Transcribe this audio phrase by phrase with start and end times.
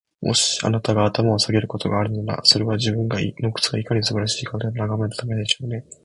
[0.19, 3.21] もし、あなたが頭を下げることがあるのなら、それは、自分の
[3.53, 5.85] 靴がいかに素晴らしいかをただ眺めるためでしょうね。